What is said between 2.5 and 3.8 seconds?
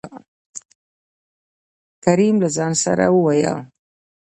ځان سره يې ووېل: